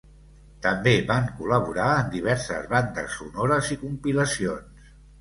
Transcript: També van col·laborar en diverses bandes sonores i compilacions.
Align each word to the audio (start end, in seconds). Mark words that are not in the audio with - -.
També 0.65 0.93
van 1.11 1.27
col·laborar 1.41 1.91
en 1.99 2.11
diverses 2.15 2.67
bandes 2.75 3.17
sonores 3.21 3.73
i 3.77 3.81
compilacions. 3.87 4.95